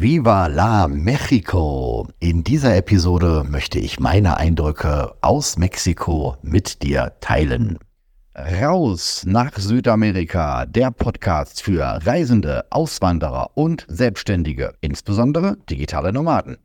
[0.00, 2.06] Viva la Mexico!
[2.20, 7.80] In dieser Episode möchte ich meine Eindrücke aus Mexiko mit dir teilen.
[8.36, 16.58] Raus nach Südamerika, der Podcast für Reisende, Auswanderer und Selbstständige, insbesondere digitale Nomaden.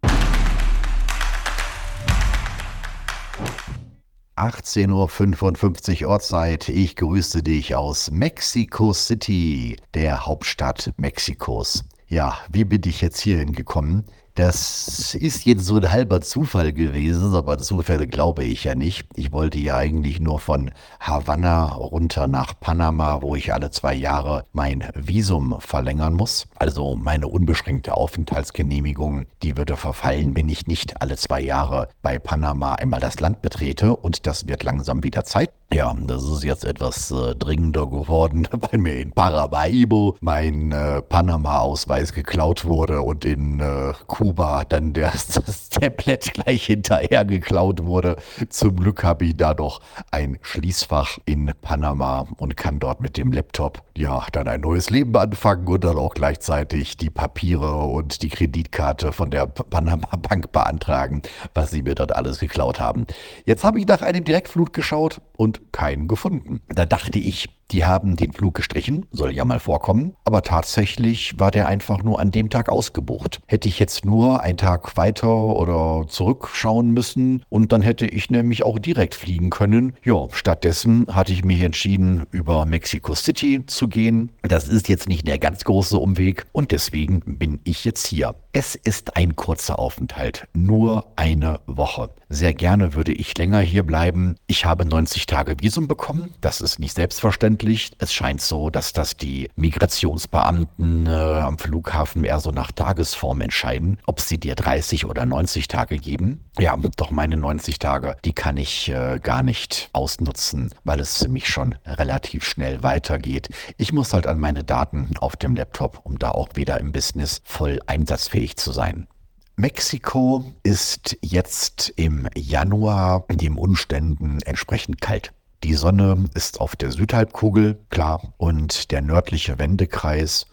[4.36, 6.70] 18.55 Uhr Ortszeit.
[6.70, 11.84] Ich grüße dich aus Mexico City, der Hauptstadt Mexikos.
[12.14, 14.06] Ja, wie bin ich jetzt hierhin gekommen?
[14.36, 19.06] Das ist jetzt so ein halber Zufall gewesen, aber Zufälle glaube ich ja nicht.
[19.14, 24.46] Ich wollte ja eigentlich nur von Havanna runter nach Panama, wo ich alle zwei Jahre
[24.52, 26.48] mein Visum verlängern muss.
[26.56, 32.74] Also meine unbeschränkte Aufenthaltsgenehmigung, die würde verfallen, wenn ich nicht alle zwei Jahre bei Panama
[32.74, 33.96] einmal das Land betrete.
[33.96, 35.52] Und das wird langsam wieder Zeit.
[35.74, 42.14] Ja, das ist jetzt etwas äh, dringender geworden, weil mir in Paramaribo mein äh, Panama-Ausweis
[42.14, 43.94] geklaut wurde und in äh,
[44.24, 48.16] Kuba dann der, das Tablet gleich hinterher geklaut wurde.
[48.48, 53.34] Zum Glück habe ich da noch ein Schließfach in Panama und kann dort mit dem
[53.34, 58.30] Laptop ja dann ein neues Leben anfangen und dann auch gleichzeitig die Papiere und die
[58.30, 61.22] Kreditkarte von der Panama Bank beantragen,
[61.54, 63.06] was sie mir dort alles geklaut haben.
[63.46, 66.62] Jetzt habe ich nach einem Direktflut geschaut und keinen gefunden.
[66.70, 71.52] Da dachte ich, die haben den Flug gestrichen, soll ja mal vorkommen, aber tatsächlich war
[71.52, 73.42] der einfach nur an dem Tag ausgebucht.
[73.48, 78.64] Hätte ich jetzt nur einen Tag weiter oder zurückschauen müssen und dann hätte ich nämlich
[78.64, 79.94] auch direkt fliegen können.
[80.04, 84.32] Ja, stattdessen hatte ich mich entschieden, über Mexico City zu gehen.
[84.44, 88.36] Das ist jetzt nicht der ganz große Umweg und deswegen bin ich jetzt hier.
[88.52, 92.12] Es ist ein kurzer Aufenthalt, nur eine Woche.
[92.30, 94.36] Sehr gerne würde ich länger hier bleiben.
[94.48, 96.34] Ich habe 90 Tage Visum bekommen.
[96.42, 97.53] Das ist nicht selbstverständlich.
[98.00, 103.98] Es scheint so, dass das die Migrationsbeamten äh, am Flughafen eher so nach Tagesform entscheiden,
[104.06, 106.46] ob sie dir 30 oder 90 Tage geben.
[106.60, 111.30] Ja, doch meine 90 Tage, die kann ich äh, gar nicht ausnutzen, weil es für
[111.30, 113.50] mich schon relativ schnell weitergeht.
[113.78, 117.42] Ich muss halt an meine Daten auf dem Laptop, um da auch wieder im Business
[117.44, 119.08] voll einsatzfähig fähig zu sein.
[119.56, 125.32] Mexiko ist jetzt im Januar den Umständen entsprechend kalt.
[125.64, 130.46] Die Sonne ist auf der Südhalbkugel, klar, und der nördliche Wendekreis,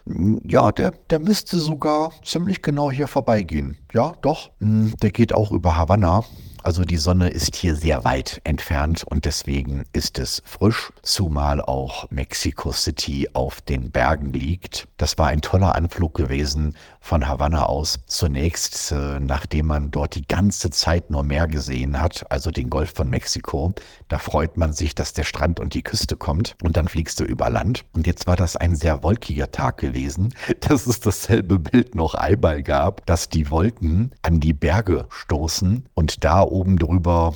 [0.44, 3.76] ja, der, der müsste sogar ziemlich genau hier vorbeigehen.
[3.93, 6.22] Ja, doch, hm, der geht auch über Havanna,
[6.62, 12.10] also die Sonne ist hier sehr weit entfernt und deswegen ist es frisch, zumal auch
[12.10, 14.88] Mexico City auf den Bergen liegt.
[14.97, 18.00] Das war ein toller Anflug gewesen von Havanna aus.
[18.06, 22.93] Zunächst, äh, nachdem man dort die ganze Zeit nur Meer gesehen hat, also den Golf
[22.94, 23.72] von Mexiko,
[24.09, 27.25] da freut man sich, dass der Strand und die Küste kommt und dann fliegst du
[27.25, 27.84] über Land.
[27.94, 32.62] Und jetzt war das ein sehr wolkiger Tag gewesen, dass es dasselbe Bild noch einmal
[32.62, 37.34] gab, dass die Wolken an die Berge stoßen und da oben drüber,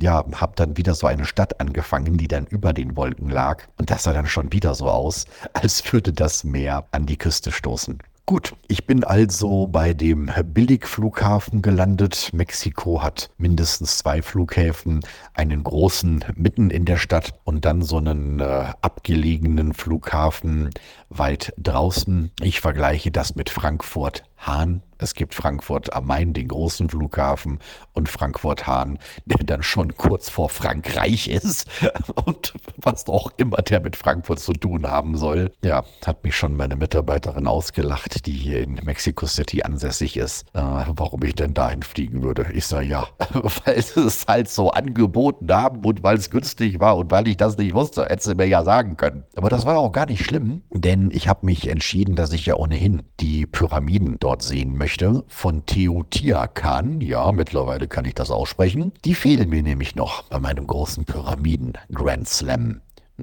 [0.00, 3.64] ja, hab dann wieder so eine Stadt angefangen, die dann über den Wolken lag.
[3.78, 7.52] Und das sah dann schon wieder so aus, als würde das Meer an die Küste
[7.52, 7.98] stoßen.
[8.28, 12.28] Gut, ich bin also bei dem Billigflughafen gelandet.
[12.34, 15.00] Mexiko hat mindestens zwei Flughäfen,
[15.32, 20.68] einen großen mitten in der Stadt und dann so einen äh, abgelegenen Flughafen
[21.08, 22.30] weit draußen.
[22.42, 24.82] Ich vergleiche das mit Frankfurt Hahn.
[25.00, 27.60] Es gibt Frankfurt am Main, den großen Flughafen,
[27.94, 31.68] und Frankfurt Hahn, der dann schon kurz vor Frankreich ist
[32.24, 35.52] und was auch immer der mit Frankfurt zu tun haben soll.
[35.62, 40.60] Ja, hat mich schon meine Mitarbeiterin ausgelacht, die hier in Mexico City ansässig ist, äh,
[40.60, 42.46] warum ich denn dahin fliegen würde.
[42.52, 43.06] Ich sage ja,
[43.64, 47.36] weil sie es halt so angeboten haben und weil es günstig war und weil ich
[47.36, 49.24] das nicht wusste, hätte sie mir ja sagen können.
[49.36, 52.54] Aber das war auch gar nicht schlimm, denn ich habe mich entschieden, dass ich ja
[52.54, 58.92] ohnehin die Pyramiden dort dort sehen möchte, von Teotihuacan, ja, mittlerweile kann ich das aussprechen,
[59.06, 62.82] die fehlen mir nämlich noch bei meinem großen Pyramiden Grand Slam.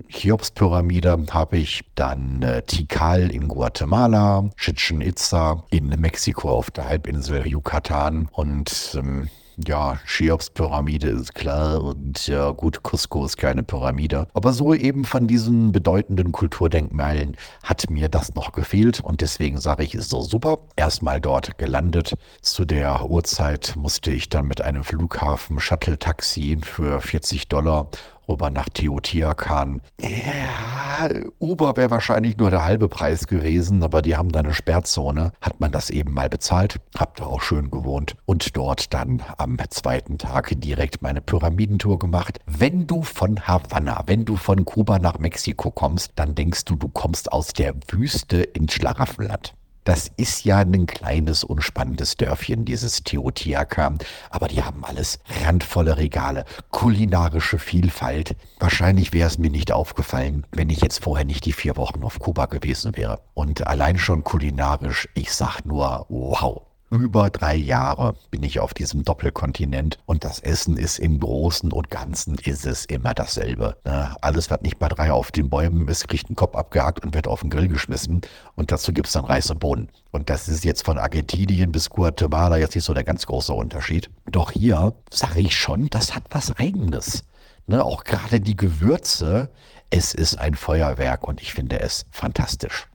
[0.09, 7.46] Cheops-Pyramide habe ich, dann äh, Tikal in Guatemala, Chichen Itza in Mexiko auf der Halbinsel
[7.46, 9.29] Yucatan und ähm,
[9.66, 14.28] ja, Cheops-Pyramide ist klar und ja gut, Cusco ist keine Pyramide.
[14.34, 19.84] Aber so eben von diesen bedeutenden Kulturdenkmalen hat mir das noch gefehlt und deswegen sage
[19.84, 20.59] ich, ist so super.
[20.75, 22.16] Erstmal dort gelandet.
[22.41, 27.90] Zu der Uhrzeit musste ich dann mit einem Flughafen Shuttle-Taxi für 40 Dollar
[28.27, 29.81] rüber nach Teotihuacan.
[30.01, 35.31] Ja, Uber wäre wahrscheinlich nur der halbe Preis gewesen, aber die haben da eine Sperrzone.
[35.41, 39.57] Hat man das eben mal bezahlt, hab da auch schön gewohnt und dort dann am
[39.69, 42.39] zweiten Tag direkt meine Pyramidentour gemacht.
[42.45, 46.87] Wenn du von Havanna, wenn du von Kuba nach Mexiko kommst, dann denkst du, du
[46.87, 49.53] kommst aus der Wüste ins Schlaraffenland.
[49.85, 53.99] Das ist ja ein kleines, unspannendes Dörfchen, dieses Teotihuacan.
[54.32, 58.35] Aber die haben alles randvolle Regale, kulinarische Vielfalt.
[58.59, 62.17] Wahrscheinlich wäre es mir nicht aufgefallen, wenn ich jetzt vorher nicht die vier Wochen auf
[62.17, 63.22] Kuba gewesen wäre.
[63.35, 66.64] Und allein schon kulinarisch, ich sag nur, wow
[67.02, 71.90] über drei Jahre bin ich auf diesem Doppelkontinent und das Essen ist im Großen und
[71.90, 73.78] Ganzen ist es immer dasselbe.
[73.86, 74.16] Ne?
[74.22, 77.28] Alles, was nicht bei drei auf den Bäumen ist, kriegt einen Kopf abgehakt und wird
[77.28, 78.22] auf den Grill geschmissen
[78.56, 79.90] und dazu gibt es dann Reis und Bohnen.
[80.12, 84.09] Und das ist jetzt von Argentinien bis Guatemala jetzt nicht so der ganz große Unterschied.
[84.30, 87.24] Doch hier sage ich schon, das hat was Eigenes.
[87.68, 87.84] Ne?
[87.84, 89.50] Auch gerade die Gewürze,
[89.90, 92.88] es ist ein Feuerwerk und ich finde es fantastisch.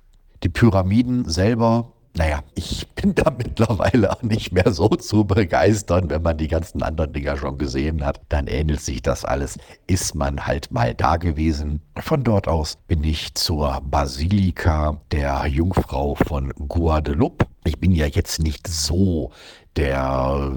[0.43, 6.22] Die Pyramiden selber naja, ich bin da mittlerweile auch nicht mehr so zu begeistern, wenn
[6.22, 8.20] man die ganzen anderen Dinger schon gesehen hat.
[8.28, 9.58] Dann ähnelt sich das alles.
[9.86, 11.80] Ist man halt mal da gewesen.
[11.96, 17.46] Von dort aus bin ich zur Basilika der Jungfrau von Guadeloupe.
[17.64, 19.30] Ich bin ja jetzt nicht so
[19.76, 20.52] der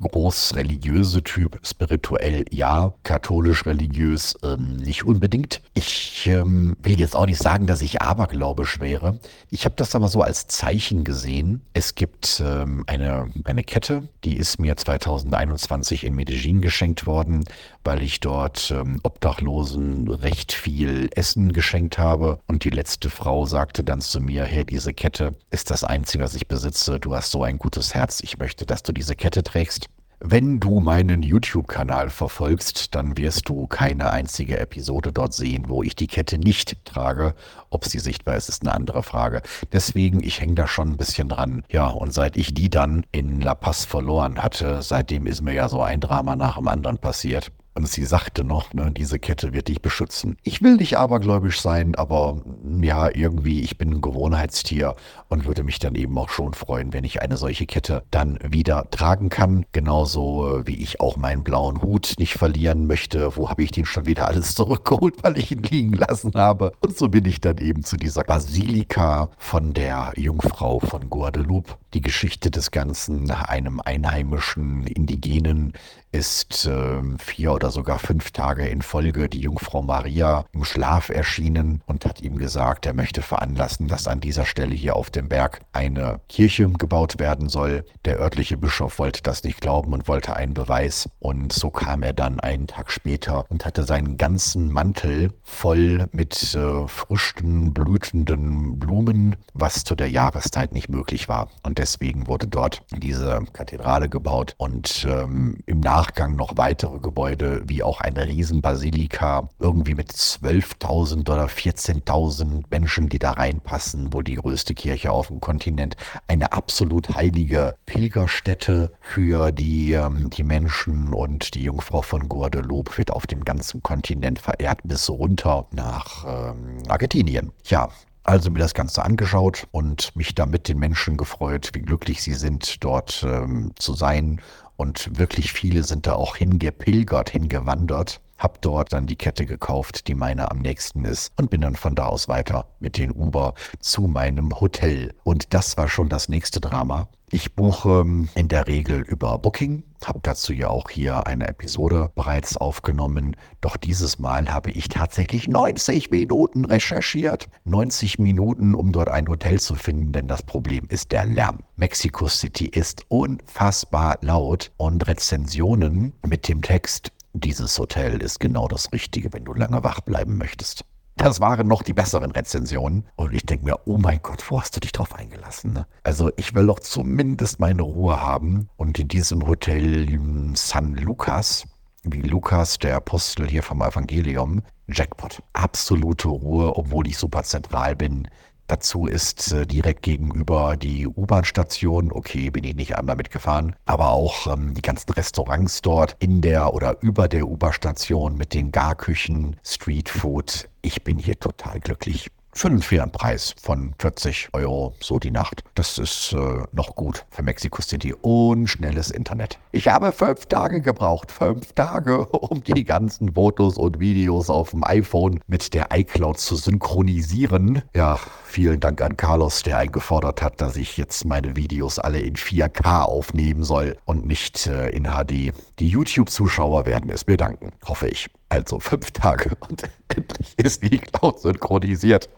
[0.00, 5.60] groß religiöse Typ, spirituell ja, katholisch religiös ähm, nicht unbedingt.
[5.74, 9.18] Ich ähm, will jetzt auch nicht sagen, dass ich abergläubisch wäre.
[9.50, 11.62] Ich habe das aber so als Zeichen gesehen.
[11.74, 17.44] Es gibt ähm, eine, eine Kette, die ist mir 2021 in Medellin geschenkt worden,
[17.84, 22.40] weil ich dort ähm, Obdachlosen recht viel Essen geschenkt habe.
[22.46, 26.34] Und die letzte Frau sagte dann zu mir, hey, diese Kette ist das Einzige, was
[26.34, 26.98] ich besitze.
[26.98, 28.20] Du hast so ein gutes Herz.
[28.22, 29.89] Ich möchte, dass du diese Kette trägst.
[30.22, 35.96] Wenn du meinen YouTube-Kanal verfolgst, dann wirst du keine einzige Episode dort sehen, wo ich
[35.96, 37.34] die Kette nicht trage.
[37.70, 39.40] Ob sie sichtbar ist, ist eine andere Frage.
[39.72, 41.64] Deswegen, ich hänge da schon ein bisschen dran.
[41.70, 45.70] Ja, und seit ich die dann in La Paz verloren hatte, seitdem ist mir ja
[45.70, 47.50] so ein Drama nach dem anderen passiert.
[47.74, 50.36] Und sie sagte noch, ne, diese Kette wird dich beschützen.
[50.42, 52.42] Ich will nicht abergläubisch sein, aber
[52.80, 54.96] ja, irgendwie, ich bin ein Gewohnheitstier
[55.28, 58.90] und würde mich dann eben auch schon freuen, wenn ich eine solche Kette dann wieder
[58.90, 59.64] tragen kann.
[59.72, 63.36] Genauso äh, wie ich auch meinen blauen Hut nicht verlieren möchte.
[63.36, 66.72] Wo habe ich den schon wieder alles zurückgeholt, weil ich ihn liegen lassen habe?
[66.80, 71.74] Und so bin ich dann eben zu dieser Basilika von der Jungfrau von Guadeloupe.
[71.92, 75.72] Die Geschichte des Ganzen einem einheimischen Indigenen
[76.12, 81.82] ist äh, vier oder sogar fünf Tage in Folge die Jungfrau Maria im Schlaf erschienen
[81.86, 85.60] und hat ihm gesagt, er möchte veranlassen, dass an dieser Stelle hier auf dem Berg
[85.72, 87.84] eine Kirche gebaut werden soll.
[88.04, 91.08] Der örtliche Bischof wollte das nicht glauben und wollte einen Beweis.
[91.20, 96.54] Und so kam er dann einen Tag später und hatte seinen ganzen Mantel voll mit
[96.54, 101.50] äh, frischen, blütenden Blumen, was zu der Jahreszeit nicht möglich war.
[101.62, 107.82] Und deswegen wurde dort diese Kathedrale gebaut und ähm, im Nachgang noch weitere Gebäude, wie
[107.82, 114.74] auch eine Riesenbasilika, irgendwie mit 12.000 oder 14.000 Menschen, die da reinpassen, wohl die größte
[114.74, 115.96] Kirche auf dem Kontinent.
[116.28, 123.10] Eine absolut heilige Pilgerstätte für die, ähm, die Menschen und die Jungfrau von Guadeloupe wird
[123.10, 127.52] auf dem ganzen Kontinent verehrt bis runter nach ähm, Argentinien.
[127.64, 127.88] Ja,
[128.22, 132.34] also mir das Ganze angeschaut und mich da mit den Menschen gefreut, wie glücklich sie
[132.34, 134.40] sind, dort ähm, zu sein
[134.76, 138.20] und wirklich viele sind da auch hingepilgert, hingewandert.
[138.40, 141.94] Hab dort dann die Kette gekauft, die meine am nächsten ist und bin dann von
[141.94, 145.14] da aus weiter mit den Uber zu meinem Hotel.
[145.24, 147.08] Und das war schon das nächste Drama.
[147.32, 152.10] Ich buche ähm, in der Regel über Booking, habe dazu ja auch hier eine Episode
[152.14, 153.36] bereits aufgenommen.
[153.60, 157.48] Doch dieses Mal habe ich tatsächlich 90 Minuten recherchiert.
[157.66, 161.58] 90 Minuten, um dort ein Hotel zu finden, denn das Problem ist der Lärm.
[161.76, 168.92] Mexico City ist unfassbar laut und Rezensionen mit dem Text, dieses Hotel ist genau das
[168.92, 170.84] Richtige, wenn du lange wach bleiben möchtest.
[171.16, 173.06] Das waren noch die besseren Rezensionen.
[173.16, 175.74] Und ich denke mir, oh mein Gott, wo hast du dich drauf eingelassen?
[175.74, 175.86] Ne?
[176.02, 178.68] Also ich will doch zumindest meine Ruhe haben.
[178.76, 180.08] Und in diesem Hotel
[180.54, 181.66] San Lucas,
[182.04, 185.42] wie Lukas, der Apostel hier vom Evangelium, Jackpot.
[185.52, 188.26] Absolute Ruhe, obwohl ich super zentral bin.
[188.70, 192.12] Dazu ist äh, direkt gegenüber die U-Bahn-Station.
[192.12, 193.74] Okay, bin ich nicht einmal mitgefahren.
[193.84, 198.70] Aber auch ähm, die ganzen Restaurants dort in der oder über der U-Bahn-Station mit den
[198.70, 200.68] Garküchen, Streetfood.
[200.82, 205.62] Ich bin hier total glücklich für einen fairen Preis von 40 Euro so die Nacht.
[205.74, 209.58] Das ist äh, noch gut für Mexico City und schnelles Internet.
[209.72, 214.84] Ich habe fünf Tage gebraucht, fünf Tage, um die ganzen Fotos und Videos auf dem
[214.84, 217.82] iPhone mit der iCloud zu synchronisieren.
[217.94, 222.34] Ja, vielen Dank an Carlos, der eingefordert hat, dass ich jetzt meine Videos alle in
[222.34, 225.52] 4K aufnehmen soll und nicht äh, in HD.
[225.78, 228.28] Die YouTube-Zuschauer werden es mir danken, hoffe ich.
[228.50, 232.28] Also fünf Tage und endlich ist die Cloud synchronisiert.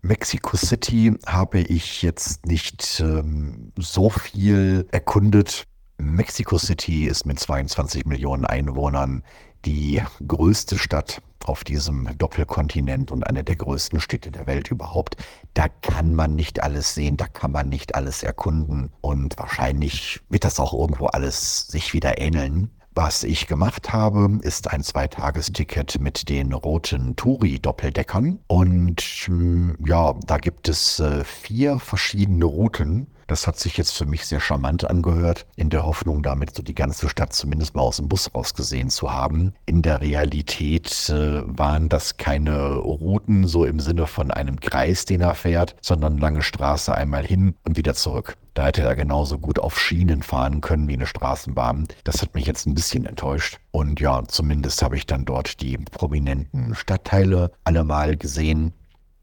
[0.00, 5.64] Mexico City habe ich jetzt nicht ähm, so viel erkundet.
[5.98, 9.24] Mexico City ist mit 22 Millionen Einwohnern
[9.64, 15.16] die größte Stadt auf diesem Doppelkontinent und eine der größten Städte der Welt überhaupt.
[15.54, 20.44] Da kann man nicht alles sehen, da kann man nicht alles erkunden und wahrscheinlich wird
[20.44, 22.70] das auch irgendwo alles sich wieder ähneln.
[23.00, 28.40] Was ich gemacht habe, ist ein Zweitagesticket mit den roten Touri-Doppeldeckern.
[28.48, 33.06] Und hm, ja, da gibt es äh, vier verschiedene Routen.
[33.28, 36.74] Das hat sich jetzt für mich sehr charmant angehört, in der Hoffnung, damit so die
[36.74, 39.52] ganze Stadt zumindest mal aus dem Bus rausgesehen zu haben.
[39.66, 45.20] In der Realität äh, waren das keine Routen so im Sinne von einem Kreis, den
[45.20, 48.34] er fährt, sondern lange Straße einmal hin und wieder zurück.
[48.54, 51.86] Da hätte er genauso gut auf Schienen fahren können wie eine Straßenbahn.
[52.04, 53.58] Das hat mich jetzt ein bisschen enttäuscht.
[53.70, 58.72] Und ja, zumindest habe ich dann dort die prominenten Stadtteile alle mal gesehen.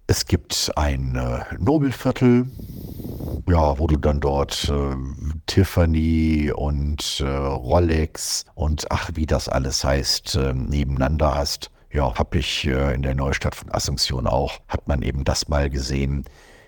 [0.07, 2.45] Es gibt ein äh, Nobelviertel,
[3.49, 4.95] ja, wo du dann dort äh,
[5.47, 11.71] Tiffany und äh, Rolex und ach, wie das alles heißt, äh, nebeneinander hast.
[11.91, 15.71] Ja, habe ich äh, in der Neustadt von Asunción auch, hat man eben das mal
[15.71, 16.25] gesehen.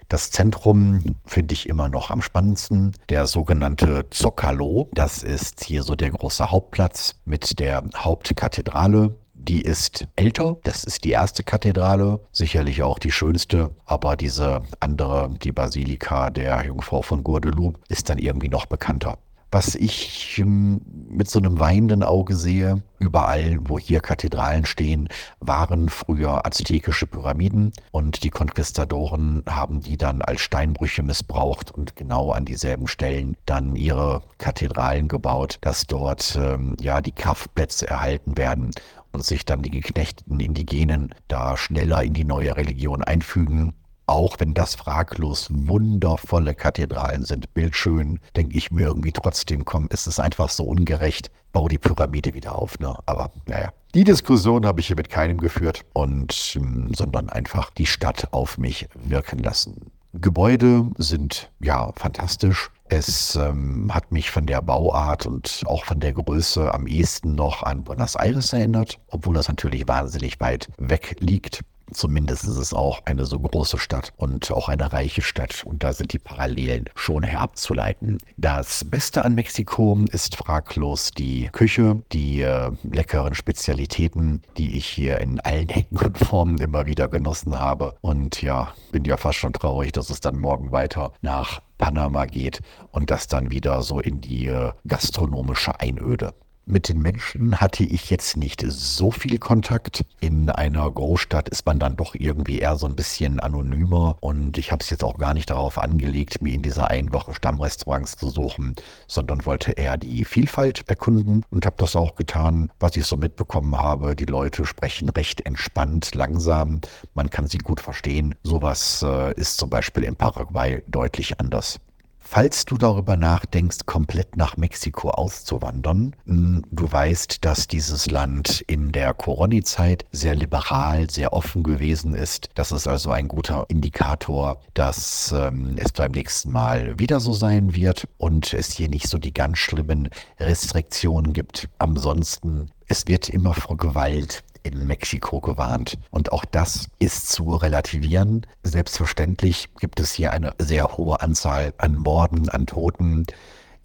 [0.09, 2.93] Das Zentrum finde ich immer noch am spannendsten.
[3.09, 9.15] Der sogenannte Zocalo, das ist hier so der große Hauptplatz mit der Hauptkathedrale
[9.47, 10.57] die ist älter.
[10.63, 13.71] Das ist die erste Kathedrale, sicherlich auch die schönste.
[13.85, 19.17] Aber diese andere, die Basilika der Jungfrau von Guadeloupe, ist dann irgendwie noch bekannter.
[19.49, 25.07] Was ich ähm, mit so einem weinenden Auge sehe, überall, wo hier Kathedralen stehen,
[25.39, 32.31] waren früher aztekische Pyramiden und die Konquistadoren haben die dann als Steinbrüche missbraucht und genau
[32.31, 38.71] an dieselben Stellen dann ihre Kathedralen gebaut, dass dort ähm, ja die Kraftplätze erhalten werden
[39.17, 43.73] und sich dann die geknechteten Indigenen da schneller in die neue Religion einfügen.
[44.05, 50.05] Auch wenn das fraglos wundervolle Kathedralen sind, bildschön, denke ich mir irgendwie trotzdem, komm, es
[50.05, 52.77] ist einfach so ungerecht, bau die Pyramide wieder auf.
[52.77, 52.95] Ne?
[53.07, 57.87] Aber naja, die Diskussion habe ich hier mit keinem geführt und ähm, sondern einfach die
[57.87, 59.91] Stadt auf mich wirken lassen.
[60.13, 62.69] Gebäude sind ja fantastisch.
[62.89, 67.63] Es ähm, hat mich von der Bauart und auch von der Größe am ehesten noch
[67.63, 71.61] an Buenos Aires erinnert, obwohl das natürlich wahnsinnig weit weg liegt.
[71.97, 75.93] Zumindest ist es auch eine so große Stadt und auch eine reiche Stadt und da
[75.93, 78.19] sind die Parallelen schon herabzuleiten.
[78.37, 85.19] Das Beste an Mexiko ist fraglos die Küche, die äh, leckeren Spezialitäten, die ich hier
[85.21, 87.95] in allen Ecken und Formen immer wieder genossen habe.
[88.01, 92.59] Und ja, bin ja fast schon traurig, dass es dann morgen weiter nach Panama geht
[92.91, 96.35] und das dann wieder so in die äh, gastronomische Einöde.
[96.69, 100.03] Mit den Menschen hatte ich jetzt nicht so viel Kontakt.
[100.19, 104.73] In einer Großstadt ist man dann doch irgendwie eher so ein bisschen anonymer und ich
[104.73, 108.27] habe es jetzt auch gar nicht darauf angelegt, mir in dieser einen Woche Stammrestaurants zu
[108.29, 108.75] suchen,
[109.07, 113.77] sondern wollte eher die Vielfalt erkunden und habe das auch getan, was ich so mitbekommen
[113.77, 114.17] habe.
[114.17, 116.81] Die Leute sprechen recht entspannt, langsam,
[117.13, 118.35] man kann sie gut verstehen.
[118.43, 121.79] Sowas äh, ist zum Beispiel in Paraguay deutlich anders.
[122.29, 128.91] Falls du darüber nachdenkst, komplett nach Mexiko auszuwandern, hm, du weißt, dass dieses Land in
[128.91, 132.49] der Corona-Zeit sehr liberal, sehr offen gewesen ist.
[132.53, 137.73] Das ist also ein guter Indikator, dass ähm, es beim nächsten Mal wieder so sein
[137.73, 141.69] wird und es hier nicht so die ganz schlimmen Restriktionen gibt.
[141.79, 145.97] Ansonsten es wird immer vor Gewalt in Mexiko gewarnt.
[146.11, 148.45] Und auch das ist zu relativieren.
[148.63, 153.25] Selbstverständlich gibt es hier eine sehr hohe Anzahl an Morden, an Toten.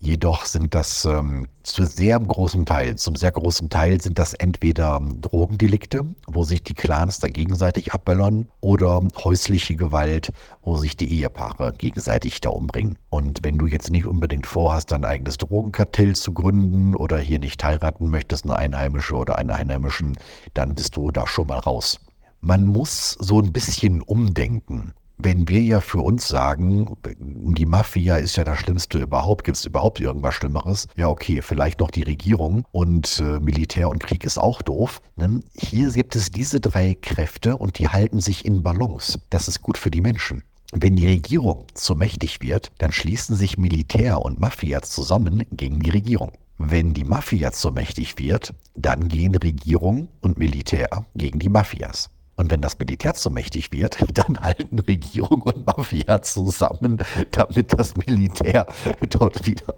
[0.04, 5.00] Jedoch sind das ähm, zu sehr großen Teil, zum sehr großen Teil sind das entweder
[5.20, 10.32] Drogendelikte, wo sich die Clans da gegenseitig abböllern, oder häusliche Gewalt,
[10.62, 12.98] wo sich die Ehepaare gegenseitig da umbringen.
[13.10, 17.62] Und wenn du jetzt nicht unbedingt vorhast, dein eigenes Drogenkartell zu gründen oder hier nicht
[17.62, 20.18] heiraten möchtest, eine Einheimische oder einen Einheimischen,
[20.52, 22.00] dann bist du da schon mal raus.
[22.40, 28.36] Man muss so ein bisschen umdenken wenn wir ja für uns sagen, die Mafia ist
[28.36, 30.88] ja das Schlimmste überhaupt, gibt es überhaupt irgendwas Schlimmeres?
[30.96, 35.00] Ja, okay, vielleicht noch die Regierung und äh, Militär und Krieg ist auch doof.
[35.16, 35.42] Ne?
[35.54, 39.20] Hier gibt es diese drei Kräfte und die halten sich in Balance.
[39.30, 40.42] Das ist gut für die Menschen.
[40.72, 45.90] Wenn die Regierung zu mächtig wird, dann schließen sich Militär und Mafia zusammen gegen die
[45.90, 46.32] Regierung.
[46.56, 52.08] Wenn die Mafia zu mächtig wird, dann gehen Regierung und Militär gegen die Mafias.
[52.42, 56.98] Und wenn das Militär zu mächtig wird, dann halten Regierung und Mafia zusammen,
[57.30, 58.66] damit das Militär
[59.10, 59.76] dort wieder.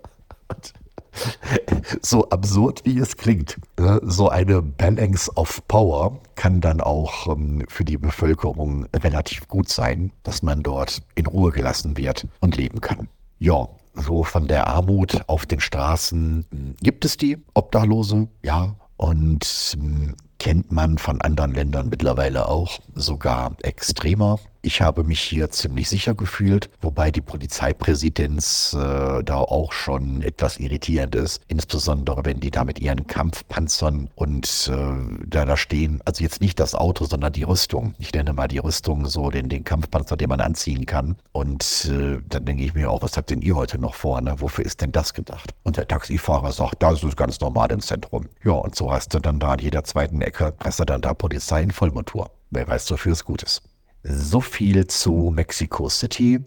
[2.00, 7.66] so absurd wie es klingt, ne, so eine Balance of Power kann dann auch ähm,
[7.68, 12.80] für die Bevölkerung relativ gut sein, dass man dort in Ruhe gelassen wird und leben
[12.80, 13.08] kann.
[13.38, 19.44] Ja, so von der Armut auf den Straßen hm, gibt es die Obdachlose, ja, und
[19.78, 20.14] hm,
[20.44, 24.38] kennt man von anderen Ländern mittlerweile auch sogar extremer.
[24.66, 30.58] Ich habe mich hier ziemlich sicher gefühlt, wobei die Polizeipräsidenz äh, da auch schon etwas
[30.58, 36.24] irritierend ist, insbesondere wenn die da mit ihren Kampfpanzern und äh, da, da stehen, also
[36.24, 37.94] jetzt nicht das Auto, sondern die Rüstung.
[37.98, 41.16] Ich nenne mal die Rüstung so den, den Kampfpanzer, den man anziehen kann.
[41.32, 44.22] Und äh, dann denke ich mir auch, was habt denn ihr heute noch vor?
[44.22, 44.34] Ne?
[44.38, 45.50] Wofür ist denn das gedacht?
[45.64, 48.30] Und der Taxifahrer sagt, das ist ganz normal im Zentrum.
[48.42, 51.12] Ja, und so hast du dann da an jeder zweiten Ecke, hast du dann da
[51.12, 52.30] Polizei in Vollmotor.
[52.50, 53.62] Wer weiß, wofür es gut ist.
[54.06, 56.40] So viel zu Mexico City.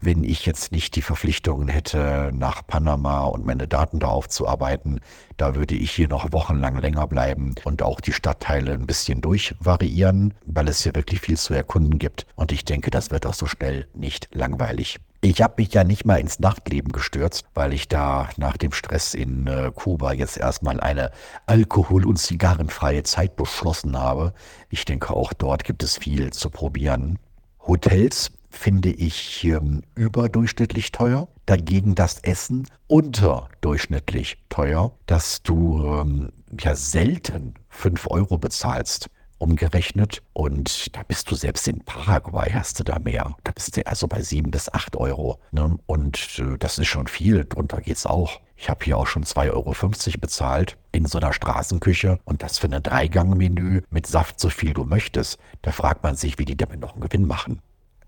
[0.00, 5.00] Wenn ich jetzt nicht die Verpflichtungen hätte, nach Panama und meine Daten da aufzuarbeiten,
[5.36, 10.34] da würde ich hier noch wochenlang länger bleiben und auch die Stadtteile ein bisschen durchvariieren,
[10.44, 12.26] weil es hier wirklich viel zu erkunden gibt.
[12.34, 14.98] Und ich denke, das wird auch so schnell nicht langweilig.
[15.22, 19.14] Ich habe mich ja nicht mal ins Nachtleben gestürzt, weil ich da nach dem Stress
[19.14, 21.12] in äh, Kuba jetzt erstmal eine
[21.46, 24.34] alkohol- und zigarrenfreie Zeit beschlossen habe.
[24.68, 27.18] Ich denke, auch dort gibt es viel zu probieren.
[27.66, 31.28] Hotels finde ich ähm, überdurchschnittlich teuer.
[31.46, 40.22] Dagegen das Essen unterdurchschnittlich teuer, dass du ähm, ja selten 5 Euro bezahlst umgerechnet.
[40.32, 43.36] Und da bist du selbst in Paraguay, hast du da mehr.
[43.44, 45.38] Da bist du also bei sieben bis acht Euro.
[45.52, 45.76] Ne?
[45.86, 47.44] Und äh, das ist schon viel.
[47.44, 48.40] Drunter geht's auch.
[48.56, 52.68] Ich habe hier auch schon 2,50 Euro bezahlt in so einer Straßenküche und das für
[52.68, 55.38] ein Dreigang-Menü mit Saft so viel du möchtest.
[55.62, 57.60] Da fragt man sich, wie die damit noch einen Gewinn machen.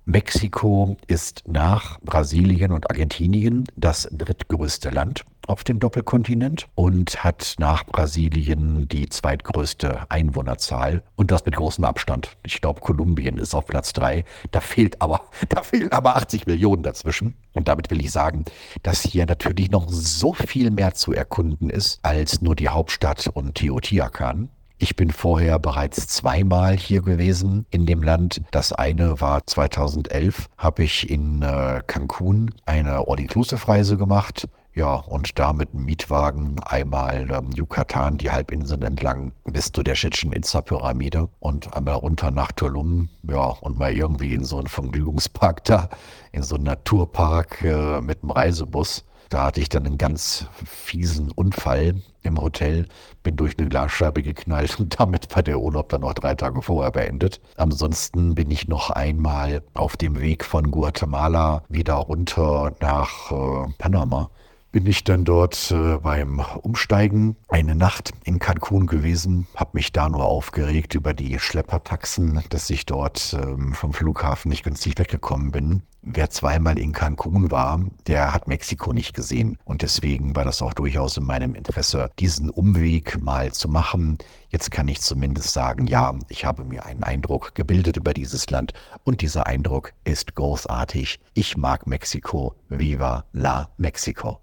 [0.08, 7.84] Mexiko ist nach Brasilien und Argentinien das drittgrößte Land auf dem Doppelkontinent und hat nach
[7.84, 12.36] Brasilien die zweitgrößte Einwohnerzahl und das mit großem Abstand.
[12.44, 14.24] Ich glaube, Kolumbien ist auf Platz drei.
[14.52, 17.34] Da fehlt aber, da fehlen aber 80 Millionen dazwischen.
[17.52, 18.44] Und damit will ich sagen,
[18.84, 23.56] dass hier natürlich noch so viel mehr zu erkunden ist als nur die Hauptstadt und
[23.56, 24.50] Teotihuacan.
[24.78, 28.42] Ich bin vorher bereits zweimal hier gewesen in dem Land.
[28.50, 34.46] Das eine war 2011, habe ich in äh, Cancun eine All-Inclusive-Reise gemacht.
[34.74, 39.94] Ja, und da mit einem Mietwagen einmal ähm, Yucatan, die Halbinsel entlang bis zu der
[39.94, 43.08] Chichen Itza-Pyramide und einmal runter nach Tulum.
[43.22, 45.88] Ja, und mal irgendwie in so einen Vergnügungspark da,
[46.32, 49.06] in so einen Naturpark äh, mit einem Reisebus.
[49.28, 52.86] Da hatte ich dann einen ganz fiesen Unfall im Hotel,
[53.22, 56.90] bin durch eine Glasscheibe geknallt und damit war der Urlaub dann noch drei Tage vorher
[56.90, 57.40] beendet.
[57.56, 64.30] Ansonsten bin ich noch einmal auf dem Weg von Guatemala wieder runter nach äh, Panama
[64.76, 70.10] bin ich dann dort äh, beim Umsteigen eine Nacht in Cancun gewesen, habe mich da
[70.10, 75.80] nur aufgeregt über die Schleppertaxen, dass ich dort ähm, vom Flughafen nicht günstig weggekommen bin.
[76.02, 79.56] Wer zweimal in Cancun war, der hat Mexiko nicht gesehen.
[79.64, 84.18] Und deswegen war das auch durchaus in meinem Interesse, diesen Umweg mal zu machen.
[84.50, 88.74] Jetzt kann ich zumindest sagen, ja, ich habe mir einen Eindruck gebildet über dieses Land.
[89.04, 91.18] Und dieser Eindruck ist großartig.
[91.32, 92.54] Ich mag Mexiko.
[92.68, 94.42] Viva la Mexico.